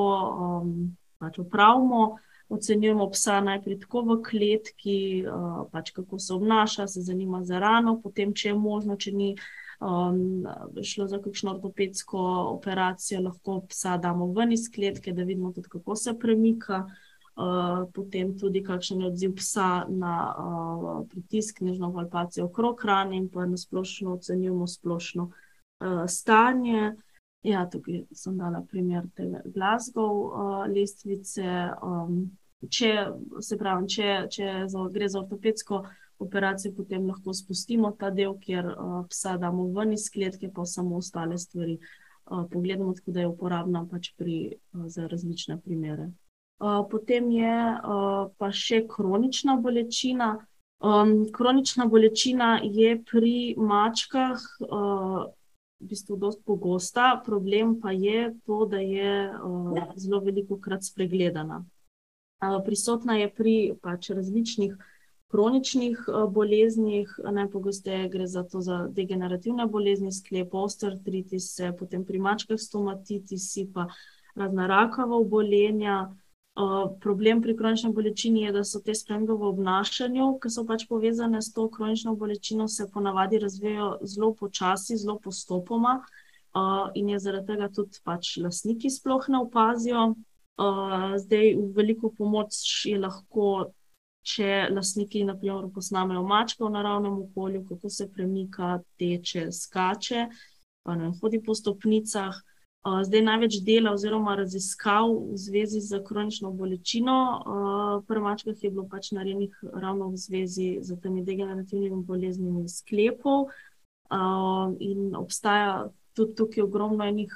um, 0.61 0.93
pač 1.17 1.41
upravimo. 1.41 2.19
Ocenjujemo 2.53 3.07
psa 3.09 3.39
najprej 3.41 3.79
tako 3.81 4.01
v 4.05 4.15
kletki, 4.21 5.25
pač 5.71 5.89
kako 5.95 6.19
se 6.19 6.33
obnaša, 6.35 6.85
se 6.87 7.01
zanima 7.01 7.39
za 7.43 7.57
rano, 7.59 7.95
potem, 8.03 8.33
če 8.35 8.51
je 8.51 8.53
možno, 8.53 8.97
če 8.99 9.13
ni 9.15 9.29
um, 9.31 9.62
šlo 10.83 11.07
za 11.07 11.19
kakšno 11.21 11.51
ortopedsko 11.51 12.19
operacijo, 12.49 13.21
lahko 13.21 13.61
psa 13.69 13.97
damo 13.97 14.31
ven 14.33 14.51
iz 14.51 14.69
kletke, 14.75 15.13
da 15.13 15.23
vidimo 15.23 15.51
tudi, 15.51 15.69
kako 15.69 15.95
se 15.95 16.19
premika. 16.19 16.85
Uh, 17.33 17.89
potem 17.93 18.35
tudi, 18.37 18.61
kakšen 18.63 19.01
je 19.01 19.07
odziv 19.07 19.31
psa 19.35 19.85
na 19.89 20.35
uh, 20.37 21.07
pritisk, 21.09 21.63
nežno 21.65 21.89
palpacijo 21.93 22.45
okrog 22.45 22.81
hrane, 22.81 23.17
in 23.17 23.25
pa 23.29 23.47
na 23.49 23.57
splošno 23.57 24.13
ocenjujemo 24.13 24.67
splošno 24.67 25.23
uh, 25.23 26.03
stanje. 26.07 26.93
Ja, 27.43 27.65
tukaj 27.69 28.03
sem 28.13 28.37
dala 28.37 28.61
primer 28.69 29.09
te 29.17 29.25
Glasgow 29.45 30.13
uh, 30.27 30.53
lestvice. 30.69 31.73
Um, 31.81 32.37
če 32.69 32.93
se 33.41 33.57
pravi, 33.57 33.89
če, 33.89 34.13
če 34.29 34.53
za, 34.69 34.85
gre 34.93 35.09
za 35.09 35.19
ortopedsko 35.25 35.81
uh, 35.81 35.89
operacijo, 36.23 36.73
potem 36.77 37.05
lahko 37.07 37.33
spustimo 37.33 37.91
ta 37.99 38.09
del, 38.09 38.35
kjer 38.39 38.71
uh, 38.71 39.03
psa 39.09 39.37
damo 39.37 39.67
ven 39.75 39.93
iz 39.93 40.09
kletke, 40.13 40.49
pa 40.53 40.65
samo 40.65 40.97
ostale 40.97 41.37
stvari 41.37 41.77
uh, 41.77 42.45
pogledamo, 42.51 42.93
tako 42.93 43.11
da 43.11 43.19
je 43.19 43.31
uporabna 43.31 43.85
pač 43.91 44.13
pri, 44.17 44.37
uh, 44.73 44.87
za 44.87 45.07
različne 45.07 45.59
primere. 45.61 46.09
Uh, 46.59 46.85
potem 46.91 47.29
je 47.31 47.53
uh, 47.75 48.31
pa 48.37 48.51
še 48.51 48.85
kronična 48.87 49.57
bolečina. 49.61 50.35
Um, 50.83 51.27
kronična 51.31 51.87
bolečina 51.87 52.57
je 52.63 52.97
pri 53.07 53.55
mačkah 53.57 54.39
uh, 54.67 55.27
v 55.83 55.91
bistvu 55.91 56.17
dosti 56.19 56.43
pogosta, 56.47 57.13
problem 57.25 57.77
pa 57.81 57.91
je 57.91 58.31
to, 58.47 58.65
da 58.71 58.79
je 58.79 59.29
uh, 59.29 59.93
zelo 59.99 60.21
veliko 60.23 60.59
krat 60.59 60.83
spregledana. 60.87 61.63
Uh, 62.43 62.59
prisotna 62.63 63.17
je 63.19 63.29
pri 63.31 63.55
pač 63.83 64.11
različnih 64.15 64.75
uh, 64.75 64.89
kroničnih 65.33 65.99
eh, 66.07 66.25
boleznih, 66.29 67.19
najpogosteje 67.25 68.09
gre 68.13 68.27
za 68.29 68.43
to 68.43 68.61
za 68.61 68.83
degenerativne 68.93 69.65
bolezni, 69.65 70.11
sklep, 70.13 70.53
osteoartritis, 70.53 71.55
potem 71.79 72.05
pri 72.05 72.21
mačkah 72.21 72.59
stomatitis, 72.61 73.47
pa 73.73 73.87
razna 74.35 74.67
rakava 74.69 75.17
obolenja. 75.17 76.03
Uh, 76.53 76.91
problem 77.01 77.39
pri 77.41 77.55
kronični 77.57 77.89
bolečini 77.97 78.43
je, 78.43 78.51
da 78.53 78.61
so 78.63 78.77
te 78.85 78.93
spremembe 78.93 79.33
v 79.33 79.47
obnašanju, 79.55 80.27
ki 80.41 80.51
so 80.53 80.61
pač 80.69 80.83
povezane 80.85 81.39
s 81.41 81.49
to 81.53 81.65
kronično 81.73 82.13
bolečino, 82.15 82.67
se 82.69 82.85
ponavadi 82.93 83.39
razvijajo 83.41 83.87
zelo 84.05 84.29
počasi, 84.37 84.99
zelo 85.01 85.15
postopoma, 85.23 85.95
uh, 85.97 86.91
in 86.93 87.09
je 87.09 87.19
zaradi 87.25 87.47
tega 87.47 87.71
tudi 87.73 87.97
pač 88.05 88.35
lastniki 88.37 88.93
sploh 88.93 89.25
ne 89.33 89.41
opazijo. 89.47 90.13
Zdaj, 91.17 91.55
v 91.57 91.71
veliko 91.73 92.11
pomoč 92.13 92.85
je 92.85 92.99
lahko 93.01 93.73
če 94.23 94.67
lastniki, 94.71 95.25
naprimer, 95.27 95.67
posnamejo 95.75 96.23
mačka 96.23 96.65
v 96.65 96.71
naravnem 96.73 97.19
okolju, 97.27 97.65
kako 97.67 97.89
se 97.89 98.07
premika, 98.11 98.79
teče, 98.99 99.49
skače, 99.51 100.27
ne 100.87 101.11
hodi 101.19 101.43
po 101.43 101.55
stopnicah. 101.55 102.39
Zdaj 102.83 103.21
največ 103.23 103.61
dela 103.63 103.93
oziroma 103.95 104.33
raziskav 104.35 105.07
v 105.07 105.37
zvezi 105.39 105.79
z 105.79 106.01
kronično 106.03 106.49
bolečino 106.51 107.15
pri 108.07 108.19
mačkah 108.19 108.57
je 108.59 108.71
bilo 108.71 108.83
pač 108.91 109.13
narejenih 109.15 109.55
ravno 109.71 110.09
v 110.11 110.19
zvezi 110.19 110.67
z 110.83 110.97
temi 110.99 111.23
degenerativnimi 111.23 112.03
boleznimi 112.03 112.67
sklepov. 112.67 113.47
In 114.83 115.15
obstaja 115.15 115.87
tudi 116.13 116.35
tukaj 116.35 116.63
ogromno 116.63 117.07
enih 117.07 117.31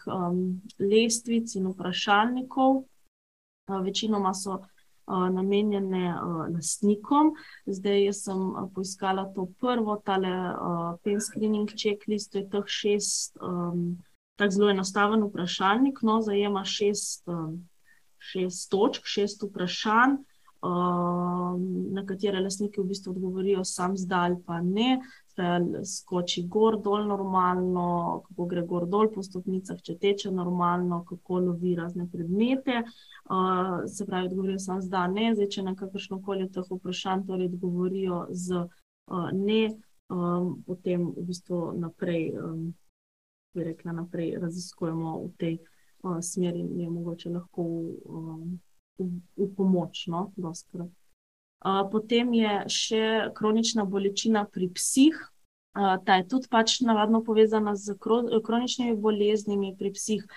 lestvic 0.83 1.55
in 1.55 1.71
vprašalnikov. 1.71 2.83
Večinoma 3.67 4.33
so 4.35 4.59
namenjene 5.07 6.13
lastnikom. 6.53 7.33
Zdaj 7.65 8.13
sem 8.13 8.41
poiskala 8.75 9.25
to 9.35 9.47
prvo, 9.59 9.97
tale 10.05 10.31
pen 11.03 11.21
screening 11.21 11.71
checklist, 11.71 12.31
to 12.31 12.43
je 12.43 12.49
teh 12.51 12.67
šest, 12.67 13.37
tako 14.37 14.51
zelo 14.53 14.69
enostaven 14.69 15.23
vprašalnik, 15.27 16.01
no, 16.03 16.19
zajema 16.21 16.65
šest, 16.65 17.23
šest 18.17 18.69
točk, 18.71 19.07
šest 19.07 19.43
vprašanj. 19.47 20.19
Na 21.93 22.01
katere 22.05 22.41
lastniki 22.41 22.81
v 22.81 22.89
bistvu 22.89 23.13
odgovorijo, 23.13 23.63
sam 23.63 23.93
zdaj 23.97 24.39
pa 24.45 24.59
ne. 24.61 24.97
Fel 25.37 25.85
skoči 25.85 26.43
gor, 26.49 26.79
dol 26.81 27.05
normalno, 27.07 27.87
kako 28.27 28.45
gre 28.49 28.63
gor, 28.65 28.87
dol 28.89 29.11
po 29.13 29.23
stopnicah, 29.23 29.77
če 29.85 29.97
teče 30.01 30.31
normalno, 30.33 31.03
kako 31.05 31.41
lovi 31.45 31.75
razne 31.77 32.07
predmete. 32.11 32.81
Uh, 33.27 33.85
se 33.85 34.05
pravi, 34.05 34.31
odgovorijo 34.31 34.59
samo 34.59 34.81
z 34.81 34.89
da, 34.89 35.05
ne, 35.11 35.29
zdaj, 35.35 35.49
če 35.53 35.65
na 35.67 35.75
kakršno 35.77 36.21
koli 36.25 36.47
od 36.47 36.53
teh 36.55 36.69
vprašanj 36.71 37.25
torej 37.29 37.51
odgovorijo 37.51 38.25
z 38.31 38.63
uh, 38.65 39.29
ne, 39.35 39.61
um, 40.09 40.53
potem 40.65 41.09
v 41.13 41.25
bistvu 41.29 41.63
naprej, 41.77 42.31
um, 42.41 42.69
bi 43.53 43.67
rekla, 43.71 43.97
naprej 44.01 44.37
raziskujemo 44.41 45.17
v 45.25 45.33
tej 45.37 45.57
uh, 45.59 46.21
smeri 46.23 46.65
in 46.65 46.79
je 46.81 46.89
mogoče 46.89 47.33
lahko 47.35 47.67
um, 47.67 48.57
v, 48.97 49.11
v 49.37 49.51
pomoč, 49.57 50.07
no, 50.09 50.31
doskrat. 50.37 50.89
Potem 51.65 52.33
je 52.37 52.51
še 52.69 53.05
kronična 53.35 53.85
bolečina 53.85 54.45
pri 54.45 54.69
psih. 54.69 55.17
Ta 55.77 56.17
je 56.17 56.27
tudi 56.29 56.49
pač 56.49 56.79
navadno 56.81 57.23
povezana 57.25 57.75
z 57.75 57.95
kroničnimi 57.97 58.95
boleznimi 59.01 59.73
pri 59.77 59.91
psih. 59.93 60.27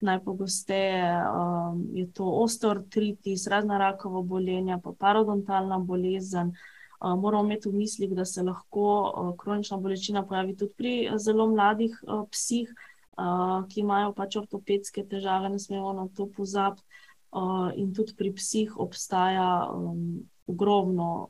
Najpogosteje 0.00 1.06
um, 1.26 1.80
je 1.90 2.04
to 2.14 2.22
osteoartritis, 2.22 3.48
razna 3.50 3.80
rakava 3.82 4.22
bolenja, 4.22 4.78
pa 4.78 4.92
parodontalna 4.94 5.80
bolezen. 5.82 6.52
Uh, 7.00 7.16
moramo 7.18 7.48
imeti 7.48 7.68
v 7.68 7.80
mislih, 7.80 8.12
da 8.14 8.24
se 8.24 8.42
lahko 8.46 8.84
uh, 9.02 9.32
kronična 9.38 9.76
bolečina 9.82 10.22
pojavi 10.26 10.54
tudi 10.56 10.72
pri 10.78 10.92
zelo 11.18 11.48
mladih 11.50 11.98
uh, 12.06 12.22
psih, 12.30 12.70
uh, 12.70 13.66
ki 13.66 13.82
imajo 13.82 14.14
pač 14.14 14.38
ortopedske 14.38 15.02
težave, 15.10 15.50
ne 15.50 15.58
smemo 15.58 15.92
na 15.98 16.06
to 16.14 16.30
pozabiti. 16.30 16.86
Uh, 17.28 17.68
in 17.76 17.92
tudi 17.92 18.14
pri 18.16 18.32
psih 18.32 18.78
obstaja 18.80 19.68
um, 19.68 20.22
ogromno 20.48 21.28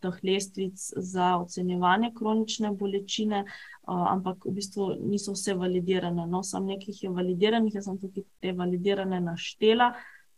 teh 0.00 0.16
lestvic 0.22 0.80
za 0.96 1.36
ocenjevanje 1.36 2.12
kronične 2.16 2.70
bolečine, 2.72 3.44
uh, 3.44 4.06
ampak 4.12 4.46
v 4.48 4.54
bistvu 4.56 4.88
niso 5.04 5.34
vse 5.36 5.54
validirane. 5.54 6.26
No, 6.26 6.42
sam 6.42 6.66
nekaj 6.66 7.02
je 7.02 7.10
validiranih, 7.10 7.74
jaz 7.74 7.84
sem 7.84 7.98
tudi 8.00 8.24
te 8.40 8.52
validirane 8.52 9.20
naštela. 9.20 9.92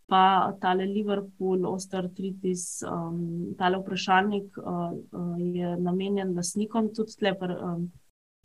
Pa 0.06 0.52
tale 0.62 0.84
Liverpool, 0.86 1.64
osteoartritis, 1.66 2.82
um, 2.86 3.54
tale 3.58 3.78
vprašalnik 3.80 4.58
uh, 4.58 4.92
uh, 4.94 5.38
je 5.38 5.72
namenjen 5.82 6.34
lasnikom, 6.36 6.92
tudi 6.94 7.16
tle, 7.18 7.34
pri 7.38 7.56
um, 7.58 7.88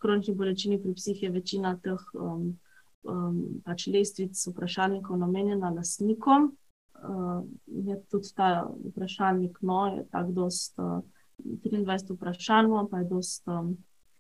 kronični 0.02 0.34
bolečini 0.36 0.82
pri 0.82 0.94
psih 0.98 1.24
je 1.24 1.30
večina 1.30 1.76
teh 1.84 2.02
um, 2.18 2.58
um, 3.04 3.62
pač 3.66 3.88
lestvic 3.88 4.48
vprašalnikov 4.48 5.18
namenjena 5.18 5.72
lasnikom 5.76 6.52
uh, 6.52 7.44
je 7.66 7.98
tudi 8.12 8.34
ta 8.36 8.68
vprašalnik, 8.92 9.58
no, 9.62 9.86
je 9.96 10.06
tako 10.12 10.32
dost, 10.32 10.80
uh, 10.80 11.02
23 11.42 12.16
vprašanj, 12.16 12.68
pa 12.92 13.02
je 13.02 13.10
dost 13.10 13.48
um, 13.48 13.78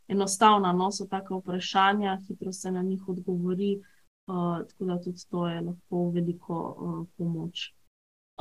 enostavna, 0.07 0.73
no, 0.73 0.91
so 0.91 1.05
take 1.07 1.35
vprašanja, 1.35 2.17
hitro 2.27 2.53
se 2.53 2.71
na 2.71 2.81
njih 2.81 3.09
odgovori, 3.09 3.75
uh, 4.27 4.65
tako 4.67 4.85
da 4.85 5.01
tudi 5.01 5.27
to 5.29 5.47
je 5.47 5.61
lahko 5.61 6.09
veliko 6.09 6.57
uh, 6.77 7.07
pomoč. 7.17 7.71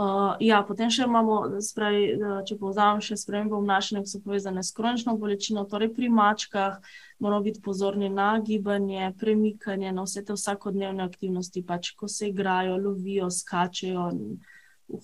Uh, 0.00 0.32
ja, 0.40 0.62
potem 0.64 0.88
še 0.88 1.04
imamo, 1.04 1.60
spravi, 1.60 2.04
če 2.48 2.56
povzamem, 2.56 3.02
še 3.04 3.18
spremembe 3.20 3.58
obnašanja, 3.58 4.00
ki 4.06 4.08
so 4.08 4.20
povezane 4.24 4.62
s 4.64 4.72
kronično 4.72 5.12
bolečino, 5.20 5.66
torej 5.68 5.90
pri 5.92 6.08
mačkah, 6.08 6.78
moramo 7.20 7.44
biti 7.44 7.60
pozorni 7.60 8.08
na 8.08 8.30
gibanje, 8.40 9.10
premikanje, 9.20 9.90
na 9.92 10.06
vse 10.06 10.22
te 10.24 10.36
vsakodnevne 10.38 11.04
aktivnosti, 11.04 11.60
pač 11.68 11.90
ko 12.00 12.08
se 12.08 12.30
igrajo, 12.30 12.78
lovijo, 12.80 13.28
skačejo, 13.28 14.06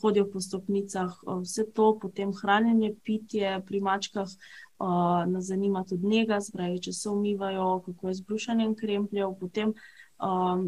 hodijo 0.00 0.30
po 0.32 0.40
stopnicah, 0.40 1.20
vse 1.42 1.66
to, 1.76 1.90
potem 2.00 2.32
hranjenje, 2.40 2.94
pitje 3.04 3.52
pri 3.68 3.82
mačkah. 3.84 4.32
Uh, 4.76 5.24
nas 5.28 5.46
zanima 5.48 5.84
tudi 5.88 6.08
njega, 6.08 6.40
spravi, 6.40 6.80
če 6.88 6.92
se 6.92 7.12
umivajo, 7.12 7.82
kako 7.84 8.08
je 8.08 8.16
z 8.16 8.24
brušanjem 8.28 8.74
krempljev, 8.76 9.36
potem 9.40 9.76
um, 10.20 10.66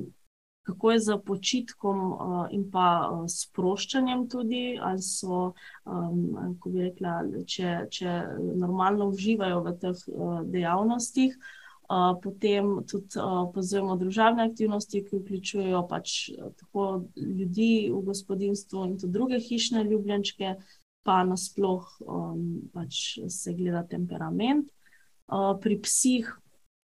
kako 0.68 0.90
je 0.92 1.00
z 1.00 1.16
počitkom 1.24 2.00
uh, 2.12 2.46
in 2.52 2.66
pa 2.70 3.08
uh, 3.08 3.24
sproščanjem 3.24 4.26
tudi, 4.28 4.62
ali 4.76 5.02
so, 5.02 5.52
um, 5.88 6.18
kako 6.36 6.72
bi 6.74 6.82
rekla, 6.90 7.14
če, 7.48 7.70
če 7.88 8.16
normalno 8.60 9.08
uživajo 9.08 9.62
v 9.64 9.72
teh 9.80 10.02
uh, 10.12 10.42
dejavnostih. 10.44 11.38
Uh, 11.88 12.12
potem 12.20 12.66
tudi 12.84 13.16
uh, 13.16 13.46
pozivamo 13.54 13.96
družabne 13.96 14.44
aktivnosti, 14.44 15.00
ki 15.06 15.22
vključujejo 15.22 15.80
pač 15.88 16.16
tako 16.60 16.88
ljudi 17.16 17.88
v 17.88 18.02
gospodinstvu 18.10 18.82
in 18.90 18.98
tudi 19.00 19.14
druge 19.14 19.38
hišne 19.40 19.86
ljubljenčke, 19.88 20.52
pa 21.08 21.22
nasplošno 21.24 22.04
um, 22.04 22.44
pač 22.76 23.16
se 23.32 23.56
gleda 23.56 23.86
temperament. 23.88 24.68
Uh, 25.32 25.56
pri 25.60 25.80
psih 25.80 26.28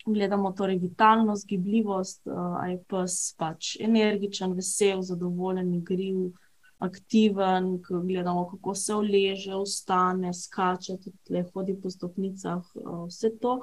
gledamo 0.06 0.52
torej 0.52 0.78
vitalnost, 0.78 1.46
gibljivost, 1.48 2.26
ali 2.26 2.72
je 2.72 2.80
pes 2.88 3.34
pač 3.38 3.76
energičen, 3.80 4.52
vesel, 4.52 5.02
zadovoljen, 5.02 5.74
igriv, 5.74 6.32
aktiven, 6.78 7.78
gledamo, 7.88 8.48
kako 8.50 8.74
se 8.74 8.94
uleže, 8.94 9.54
vstane, 9.64 10.34
skače, 10.34 10.98
tudi 11.04 11.44
hodi 11.54 11.76
po 11.82 11.90
stopnicah, 11.90 12.62
vse 13.06 13.30
to. 13.40 13.60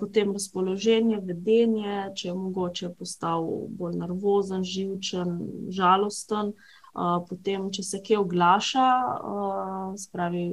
Potem 0.00 0.30
razpoloženje, 0.32 1.18
vedenje, 1.28 1.96
če 2.16 2.28
je 2.30 2.34
mogoče 2.34 2.88
postal 2.96 3.44
bolj 3.76 3.98
nervozen, 4.00 4.62
živčen, 4.64 5.34
žalosten 5.76 6.54
potem, 7.28 7.68
če 7.70 7.82
se 7.82 8.00
kje 8.02 8.18
oglaša, 8.18 8.86
spravi 9.98 10.44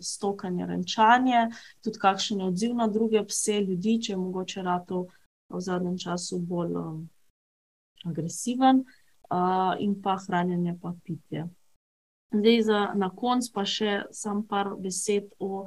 stokanje, 0.00 0.66
renčanje, 0.66 1.42
tudi 1.84 2.02
kakšen 2.02 2.40
je 2.40 2.50
odziv 2.50 2.76
na 2.78 2.86
druge 2.92 3.22
pse, 3.26 3.60
ljudi, 3.66 3.98
če 4.06 4.12
je 4.12 4.20
mogoče 4.20 4.62
rato 4.62 5.06
v 5.50 5.60
zadnjem 5.62 5.98
času 5.98 6.38
bolj 6.38 6.76
agresiven, 8.06 8.84
in 9.82 9.96
pa 10.02 10.16
hranjenje, 10.22 10.76
pa 10.82 10.94
pitje. 11.04 11.48
Zdaj, 12.34 12.62
za, 12.62 12.80
na 12.94 13.10
koncu 13.10 13.52
pa 13.54 13.64
še 13.66 14.04
sam 14.14 14.44
par 14.46 14.74
besed 14.78 15.30
o 15.38 15.66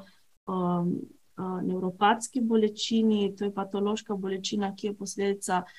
nevropatski 1.40 2.42
bolečini. 2.44 3.30
To 3.40 3.48
je 3.48 3.54
patološka 3.56 4.16
bolečina, 4.16 4.74
ki 4.76 4.92
je 4.92 4.96
posledica 4.96 5.62
uh, 5.64 5.78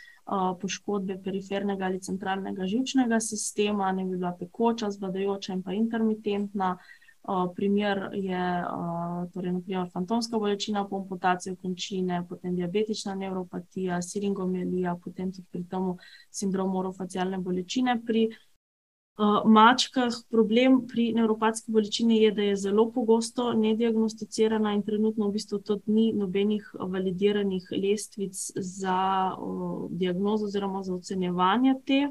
poškodbe 0.61 1.19
perifernega 1.25 1.85
ali 1.85 2.01
centralnega 2.01 2.67
žilčnega 2.67 3.21
sistema, 3.21 3.93
ne 3.93 4.05
bi 4.05 4.17
bila 4.17 4.33
pekoča, 4.39 4.91
zbadajoča 4.91 5.53
in 5.53 5.63
pa 5.63 5.73
intermitentna. 5.73 6.77
Primer 7.57 7.99
je 8.17 8.45
torej, 9.35 9.53
naprimer, 9.53 9.91
fantomska 9.93 10.39
bolečina 10.39 10.87
po 10.89 11.03
amputaciji 11.03 11.57
končine, 11.63 12.23
potem 12.29 12.55
diabetična 12.57 13.15
neuropatija, 13.15 13.99
siringomelija, 14.03 14.97
potem 15.05 15.33
tudi 15.33 15.47
pri 15.53 15.65
tem 15.69 15.91
sindrom 16.31 16.79
orofacialne 16.81 17.39
bolečine 17.39 17.99
pri 18.07 18.31
Uh, 18.31 18.50
mačkah 19.45 20.13
problem 20.31 20.87
pri 20.89 21.13
nevropatski 21.13 21.73
bolečini 21.73 22.23
je, 22.23 22.31
da 22.33 22.43
je 22.43 22.57
zelo 22.57 22.91
pogosto 22.93 23.53
nediagnosticirana 23.53 24.73
in 24.75 24.83
trenutno 24.83 25.29
v 25.29 25.33
bistvu 25.33 25.59
tudi 25.59 25.93
ni 25.93 26.13
nobenih 26.13 26.71
validiranih 26.81 27.69
lestvic 27.83 28.51
za 28.57 29.35
uh, 29.39 29.91
diagnozo 29.91 30.45
oziroma 30.45 30.83
za 30.83 30.95
ocenjevanje 30.95 31.75
te. 31.87 32.09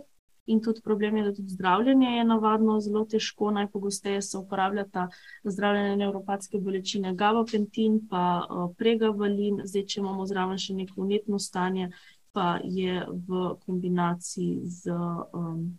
In 0.50 0.62
tudi 0.62 0.82
problem 0.82 1.18
je, 1.18 1.24
da 1.24 1.34
tudi 1.34 1.50
zdravljenje 1.50 2.08
je 2.08 2.24
navadno 2.24 2.80
zelo 2.80 3.06
težko. 3.06 3.52
Najpogosteje 3.52 4.22
se 4.22 4.38
uporabljata 4.38 5.08
zdravljenje 5.44 5.98
nevropatske 5.98 6.58
bolečine 6.58 7.14
gabapentin, 7.16 8.00
pa 8.10 8.48
pregavalin, 8.78 9.62
zdaj, 9.64 9.86
če 9.86 10.00
imamo 10.00 10.26
zraven 10.26 10.58
še 10.58 10.74
neko 10.74 11.02
unetno 11.06 11.40
stanje, 11.40 11.92
pa 12.34 12.58
je 12.64 13.06
v 13.28 13.54
kombinaciji 13.66 14.58
z. 14.66 14.98
Um, 15.34 15.78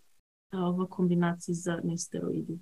v 0.51 0.87
kombinaciji 0.89 1.55
z 1.55 1.79
nesteroidi. 1.83 2.59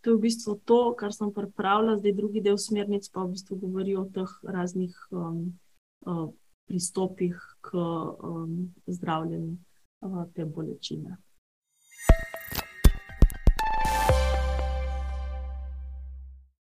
To 0.00 0.10
je 0.10 0.16
v 0.16 0.20
bistvu 0.20 0.60
to, 0.64 0.94
kar 0.96 1.12
sem 1.12 1.32
pripravila, 1.32 1.98
zdaj 2.00 2.12
drugi 2.16 2.40
del 2.40 2.56
smernic 2.56 3.08
pa 3.12 3.24
v 3.24 3.36
bistvu 3.36 3.56
govori 3.60 3.96
o 3.96 4.04
teh 4.08 4.32
raznih 4.44 4.96
um, 5.12 5.58
uh, 6.08 6.32
pristopih 6.64 7.36
k 7.60 7.76
um, 7.76 8.72
zdravljenju 8.86 9.56
uh, 10.00 10.24
te 10.32 10.44
bolečine. 10.44 11.18